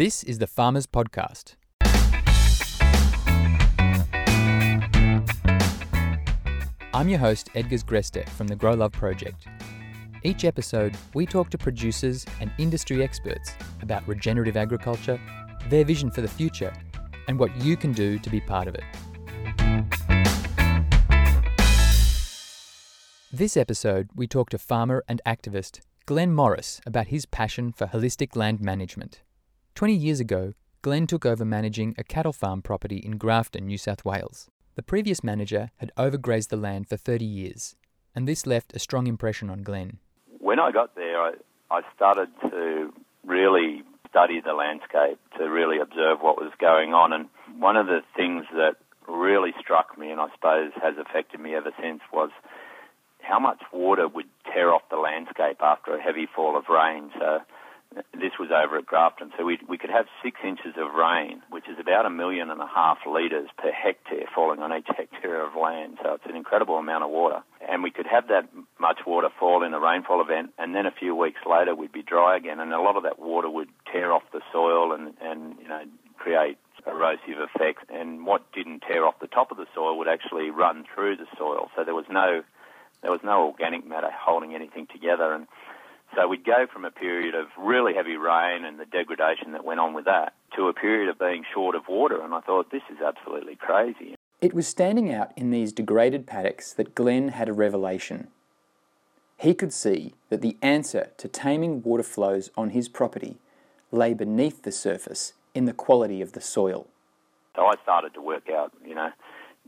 [0.00, 1.56] This is the Farmers Podcast.
[6.94, 9.46] I'm your host, Edgars Greste from the Grow Love Project.
[10.22, 13.52] Each episode, we talk to producers and industry experts
[13.82, 15.20] about regenerative agriculture,
[15.68, 16.72] their vision for the future,
[17.28, 18.84] and what you can do to be part of it.
[23.30, 28.34] This episode, we talk to farmer and activist Glenn Morris about his passion for holistic
[28.34, 29.20] land management.
[29.80, 30.52] 20 years ago,
[30.82, 34.50] Glenn took over managing a cattle farm property in Grafton, New South Wales.
[34.74, 37.76] The previous manager had overgrazed the land for 30 years,
[38.14, 39.96] and this left a strong impression on Glenn.
[40.38, 41.32] When I got there, I,
[41.70, 42.92] I started to
[43.24, 47.14] really study the landscape, to really observe what was going on.
[47.14, 48.76] And one of the things that
[49.08, 52.28] really struck me, and I suppose has affected me ever since, was
[53.22, 57.10] how much water would tear off the landscape after a heavy fall of rain.
[57.18, 57.38] So
[58.14, 59.32] this was over at Grafton.
[59.36, 62.60] So we, we could have six inches of rain, which is about a million and
[62.60, 65.98] a half litres per hectare falling on each hectare of land.
[66.02, 67.42] So it's an incredible amount of water.
[67.68, 70.92] And we could have that much water fall in a rainfall event, and then a
[70.92, 74.12] few weeks later we'd be dry again, and a lot of that water would tear
[74.12, 75.82] off the soil and, and you know,
[76.16, 77.82] create erosive effects.
[77.88, 81.26] And what didn't tear off the top of the soil would actually run through the
[81.36, 81.70] soil.
[81.76, 82.42] So there was no
[83.02, 85.32] there was no organic matter holding anything together.
[85.32, 85.46] And
[86.14, 89.80] so we'd go from a period of really heavy rain and the degradation that went
[89.80, 92.20] on with that to a period of being short of water.
[92.20, 94.14] And I thought, this is absolutely crazy.
[94.40, 98.28] It was standing out in these degraded paddocks that Glenn had a revelation.
[99.36, 103.38] He could see that the answer to taming water flows on his property
[103.92, 106.86] lay beneath the surface in the quality of the soil.
[107.56, 109.10] So I started to work out, you know,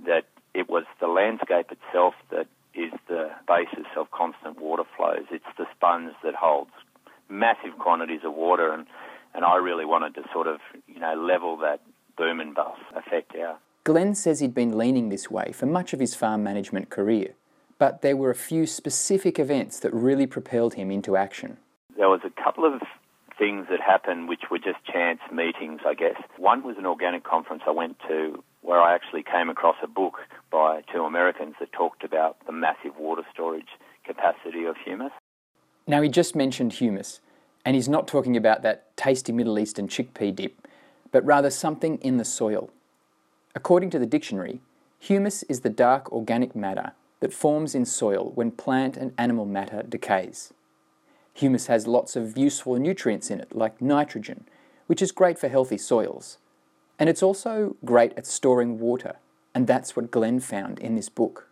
[0.07, 5.25] that it was the landscape itself that is the basis of constant water flows.
[5.31, 6.71] It's the sponge that holds
[7.29, 8.87] massive quantities of water, and,
[9.35, 11.81] and I really wanted to sort of, you know, level that
[12.17, 13.59] boom and bust effect out.
[13.85, 17.35] Glenn says he'd been leaning this way for much of his farm management career,
[17.79, 21.57] but there were a few specific events that really propelled him into action.
[21.97, 22.81] There was a couple of
[23.39, 26.17] things that happened which were just chance meetings, I guess.
[26.37, 30.21] One was an organic conference I went to where I actually came across a book
[30.53, 33.69] by two Americans that talked about the massive water storage
[34.07, 35.13] capacity of humus.
[35.87, 37.21] Now, he just mentioned humus,
[37.65, 40.69] and he's not talking about that tasty Middle Eastern chickpea dip,
[41.11, 42.71] but rather something in the soil.
[43.55, 44.61] According to the dictionary,
[44.99, 49.83] humus is the dark organic matter that forms in soil when plant and animal matter
[49.83, 50.53] decays.
[51.35, 54.45] Humus has lots of useful nutrients in it, like nitrogen,
[54.87, 56.39] which is great for healthy soils.
[56.99, 59.17] And it's also great at storing water,
[59.55, 61.49] and that's what Glenn found in this book.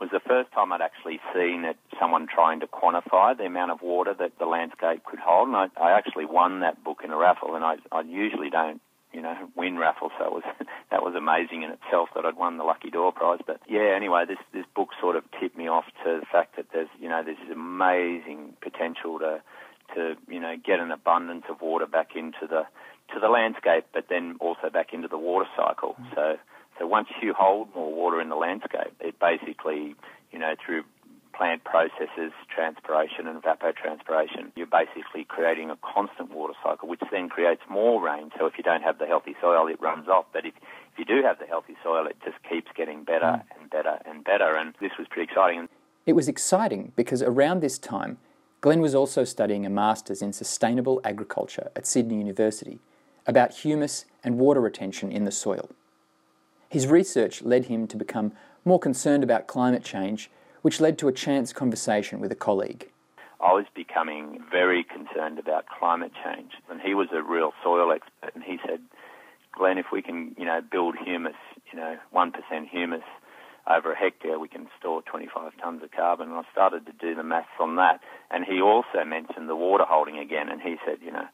[0.00, 3.70] It was the first time I'd actually seen it, someone trying to quantify the amount
[3.70, 5.48] of water that the landscape could hold.
[5.48, 8.80] And I, I actually won that book in a raffle, and I, I usually don't
[9.12, 10.10] you know, win raffle.
[10.18, 10.42] So it was
[10.90, 13.40] that was amazing in itself that I'd won the lucky door prize.
[13.46, 16.66] But yeah, anyway, this this book sort of tipped me off to the fact that
[16.72, 19.42] there's you know there's this amazing potential to
[19.94, 22.64] to you know get an abundance of water back into the
[23.12, 25.96] to the landscape, but then also back into the water cycle.
[26.00, 26.14] Mm.
[26.14, 26.38] So,
[26.82, 29.94] so once you hold more water in the landscape, it basically,
[30.32, 30.82] you know, through
[31.32, 37.62] plant processes, transpiration and evapotranspiration, you're basically creating a constant water cycle, which then creates
[37.70, 38.32] more rain.
[38.36, 40.24] So if you don't have the healthy soil, it runs off.
[40.32, 40.54] But if,
[40.92, 43.44] if you do have the healthy soil, it just keeps getting better mm.
[43.60, 44.56] and better and better.
[44.56, 45.68] And this was pretty exciting.
[46.04, 48.18] It was exciting because around this time,
[48.60, 52.80] Glenn was also studying a master's in sustainable agriculture at Sydney University
[53.24, 55.70] about humus and water retention in the soil.
[56.72, 58.32] His research led him to become
[58.64, 60.30] more concerned about climate change,
[60.62, 62.88] which led to a chance conversation with a colleague.
[63.42, 68.34] I was becoming very concerned about climate change, and he was a real soil expert,
[68.34, 68.80] and he said,
[69.52, 71.36] Glenn, if we can, you know, build humus,
[71.70, 72.32] you know, 1%
[72.70, 73.04] humus
[73.66, 76.30] over a hectare, we can store 25 tonnes of carbon.
[76.30, 78.00] And I started to do the maths on that.
[78.30, 81.28] And he also mentioned the water holding again, and he said, you know,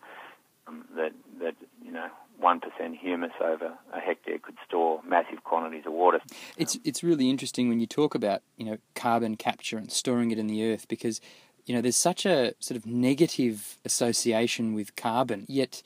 [0.66, 1.54] um, that that
[1.84, 6.20] you know one percent humus over a hectare could store massive quantities of water.
[6.56, 10.38] It's it's really interesting when you talk about you know carbon capture and storing it
[10.38, 11.20] in the earth because
[11.66, 15.82] you know there's such a sort of negative association with carbon, yet.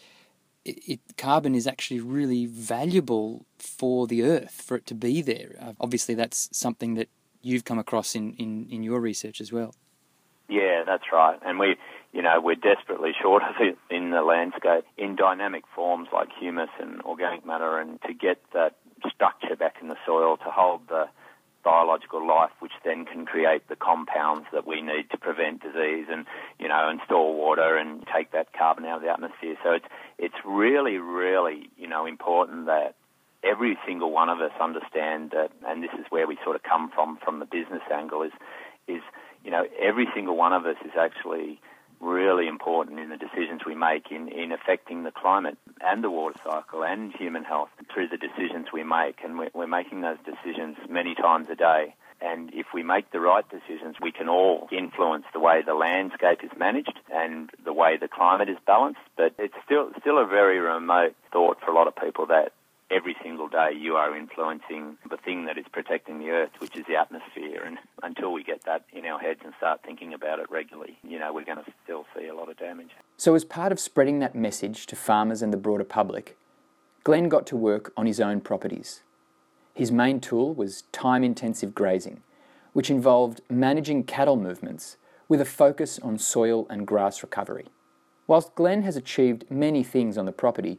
[0.65, 5.57] It, it, carbon is actually really valuable for the earth for it to be there.
[5.61, 7.09] Uh, obviously, that's something that
[7.43, 9.75] you've come across in, in, in your research as well.
[10.49, 11.39] Yeah, that's right.
[11.45, 11.77] And we,
[12.13, 16.71] you know, we're desperately short of it in the landscape in dynamic forms like humus
[16.79, 18.77] and organic matter, and to get that
[19.13, 21.07] structure back in the soil to hold the
[21.65, 26.27] biological life, which then can create the compounds that we need to prevent disease and,
[26.59, 29.57] you know, and store water and take that carbon out of the atmosphere.
[29.63, 29.87] So it's,
[30.19, 32.97] it's really, really, you know, important that
[33.45, 36.91] every single one of us understand that, and this is where we sort of come
[36.91, 38.33] from, from the business angle is,
[38.89, 39.03] is,
[39.45, 41.61] you know, every single one of us is actually
[42.03, 46.39] really important in the decisions we make in, in affecting the climate and the water
[46.45, 49.21] cycle and human health through the decisions we make.
[49.25, 51.95] And we're, we're making those decisions many times a day.
[52.21, 56.45] And if we make the right decisions, we can all influence the way the landscape
[56.45, 59.01] is managed and the way the climate is balanced.
[59.17, 62.53] But it's still still a very remote thought for a lot of people that
[62.93, 66.85] every single day you are influencing the thing that is protecting the earth, which is
[66.87, 67.63] the atmosphere.
[67.65, 71.19] And until we get that in our heads and start thinking about it regularly, you
[71.19, 72.91] know, we're going to still see a lot of damage.
[73.17, 76.37] So, as part of spreading that message to farmers and the broader public,
[77.05, 79.03] Glenn got to work on his own properties.
[79.75, 82.23] His main tool was time intensive grazing,
[82.75, 84.97] which involved managing cattle movements
[85.29, 87.67] with a focus on soil and grass recovery.
[88.27, 90.79] Whilst Glenn has achieved many things on the property,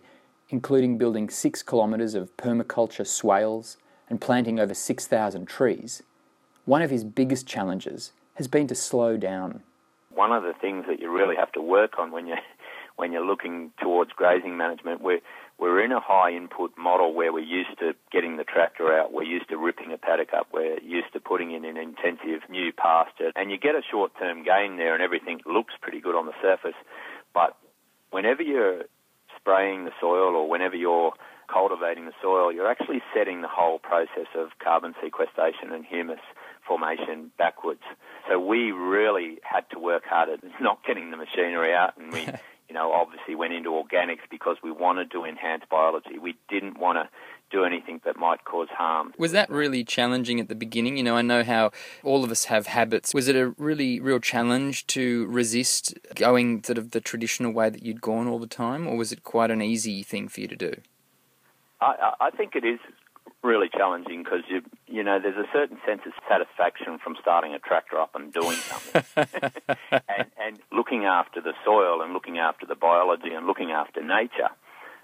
[0.54, 3.78] including building six kilometres of permaculture swales
[4.08, 6.04] and planting over 6,000 trees,
[6.66, 9.64] one of his biggest challenges has been to slow down.
[10.14, 12.38] One of the things that you really have to work on when you're,
[12.98, 15.22] when you're looking towards grazing management, we're,
[15.58, 19.24] we're in a high input model where we're used to getting the tractor out, we're
[19.24, 23.32] used to ripping a paddock up, we're used to putting in an intensive new pasture,
[23.36, 26.34] and you get a short term gain there and everything looks pretty good on the
[26.44, 26.78] surface.
[27.34, 27.58] But
[28.12, 28.84] whenever you're
[29.44, 31.12] spraying the soil or whenever you're
[31.52, 36.22] cultivating the soil, you're actually setting the whole process of carbon sequestration and humus
[36.66, 37.82] formation backwards.
[38.30, 42.26] So we really had to work hard at not getting the machinery out and we,
[42.74, 46.18] you know, obviously went into organics because we wanted to enhance biology.
[46.18, 47.08] We didn't want to
[47.52, 49.14] do anything that might cause harm.
[49.16, 50.98] Was that really challenging at the beginning?
[50.98, 51.70] You know, I know how
[52.04, 53.14] all of us have habits.
[53.14, 57.84] Was it a really real challenge to resist going sort of the traditional way that
[57.84, 60.56] you'd gone all the time, or was it quite an easy thing for you to
[60.56, 60.74] do?
[61.80, 62.80] I, I think it is
[63.44, 67.60] really challenging because you you know there's a certain sense of satisfaction from starting a
[67.60, 69.04] tractor up and doing something
[69.92, 70.28] and, and
[70.94, 74.50] looking after the soil and looking after the biology and looking after nature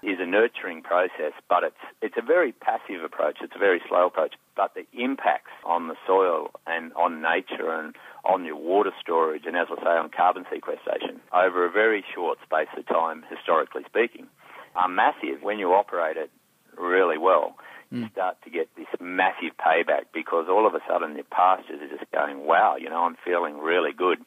[0.04, 3.38] is a nurturing process, but it's it's a very passive approach.
[3.42, 7.96] It's a very slow approach, but the impacts on the soil and on nature and
[8.24, 12.38] on your water storage and, as I say, on carbon sequestration over a very short
[12.44, 14.28] space of time, historically speaking,
[14.76, 16.30] are massive when you operate it
[16.78, 17.56] really well.
[17.90, 18.12] You mm.
[18.12, 22.08] start to get this massive payback because all of a sudden your pastures are just
[22.12, 24.18] going, wow, you know, I'm feeling really good.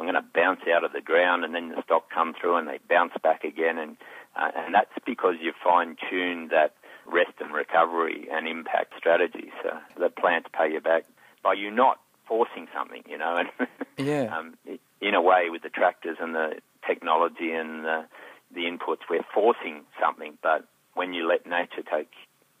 [0.00, 2.66] I'm going to bounce out of the ground, and then the stock come through and
[2.66, 3.98] they bounce back again, and
[4.34, 6.74] uh, and that's because you fine tune that
[7.06, 9.52] rest and recovery and impact strategy.
[9.62, 11.04] So the plants pay you back
[11.42, 13.42] by you not forcing something, you know.
[13.98, 14.34] And yeah.
[14.34, 14.54] um,
[15.02, 16.54] in a way, with the tractors and the
[16.86, 18.06] technology and the,
[18.54, 20.38] the inputs, we're forcing something.
[20.42, 22.08] But when you let nature take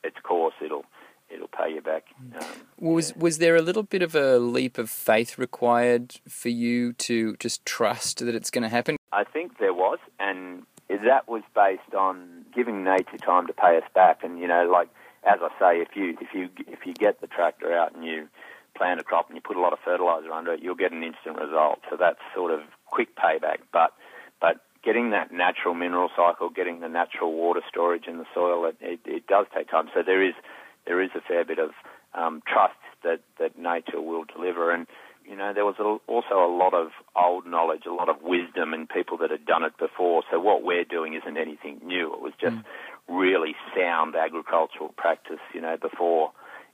[0.04, 0.84] its course, it'll
[1.32, 2.06] it'll pay you back.
[2.40, 2.46] Um,
[2.78, 3.22] was yeah.
[3.22, 7.64] was there a little bit of a leap of faith required for you to just
[7.64, 8.96] trust that it's going to happen?
[9.12, 13.84] I think there was, and that was based on giving nature time to pay us
[13.94, 14.22] back.
[14.22, 14.88] And you know, like
[15.24, 18.28] as I say, if you if you if you get the tractor out and you
[18.76, 21.02] plant a crop and you put a lot of fertilizer under it, you'll get an
[21.02, 21.80] instant result.
[21.90, 23.58] So that's sort of quick payback.
[23.72, 23.92] But
[24.40, 28.76] but getting that natural mineral cycle, getting the natural water storage in the soil, it,
[28.80, 29.90] it, it does take time.
[29.94, 30.34] So there is
[30.90, 31.70] there is a fair bit of
[32.14, 34.72] um, trust that, that nature will deliver.
[34.72, 34.88] And,
[35.24, 38.74] you know, there was a, also a lot of old knowledge, a lot of wisdom
[38.74, 40.24] in people that had done it before.
[40.32, 42.12] So what we're doing isn't anything new.
[42.12, 42.64] It was just mm.
[43.06, 46.32] really sound agricultural practice, you know, before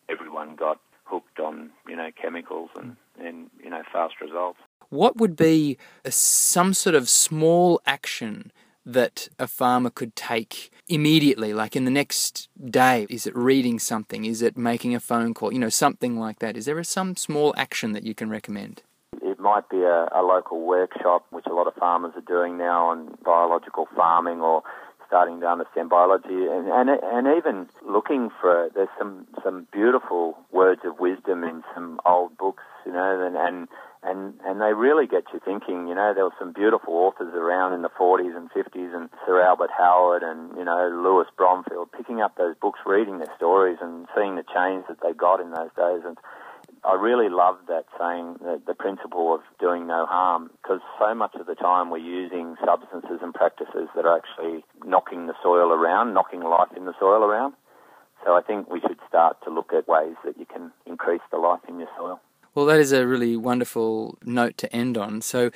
[0.09, 4.61] everyone got hooked on, you know, chemicals and, and you know, fast results.
[4.89, 8.51] What would be a, some sort of small action
[8.87, 13.07] that a farmer could take immediately, like in the next day?
[13.11, 14.25] Is it reading something?
[14.25, 15.53] Is it making a phone call?
[15.53, 16.57] You know, something like that.
[16.57, 18.83] Is there some small action that you can recommend?
[19.21, 22.87] It might be a, a local workshop, which a lot of farmers are doing now
[22.91, 24.63] on biological farming or
[25.07, 30.81] starting to understand biology and, and and even looking for there's some some beautiful words
[30.85, 33.69] of wisdom in some old books you know and and
[34.03, 35.89] and and they really get you thinking.
[35.89, 39.41] You know, there were some beautiful authors around in the 40s and 50s, and Sir
[39.41, 44.07] Albert Howard and you know Louis Bromfield, picking up those books, reading their stories, and
[44.15, 46.03] seeing the change that they got in those days.
[46.05, 46.19] And
[46.85, 51.35] I really love that saying, the, the principle of doing no harm, because so much
[51.35, 56.15] of the time we're using substances and practices that are actually knocking the soil around,
[56.15, 57.55] knocking life in the soil around.
[58.25, 61.39] So I think we should start to look at ways that you can increase the
[61.39, 62.21] life in your soil.
[62.57, 65.21] Well, that is a really wonderful note to end on.
[65.21, 65.51] So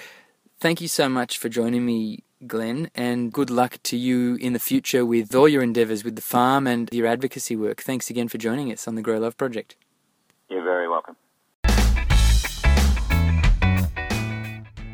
[0.59, 4.59] thank you so much for joining me, Glenn, and good luck to you in the
[4.59, 7.81] future with all your endeavours with the farm and your advocacy work.
[7.81, 9.77] Thanks again for joining us on the Grow Love Project.
[10.51, 11.17] You're very welcome.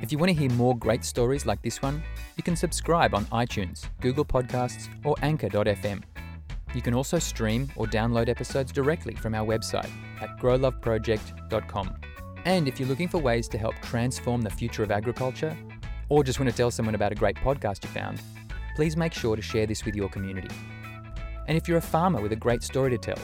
[0.01, 2.05] If you want to hear more great stories like this one,
[2.37, 6.05] you can subscribe on iTunes, Google Podcasts, or Anchor.fm.
[6.77, 9.89] You can also stream or download episodes directly from our website
[10.21, 11.97] at growloveproject.com.
[12.45, 15.57] And if you're looking for ways to help transform the future of agriculture,
[16.11, 18.21] or just want to tell someone about a great podcast you found,
[18.75, 20.55] please make sure to share this with your community.
[21.49, 23.19] And if you're a farmer with a great story to tell,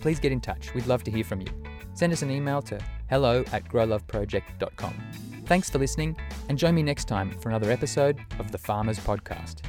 [0.00, 0.74] please get in touch.
[0.74, 1.46] We'd love to hear from you.
[1.94, 4.94] Send us an email to hello at growloveproject.com.
[5.46, 6.16] Thanks for listening,
[6.48, 9.62] and join me next time for another episode of the Farmers Podcast.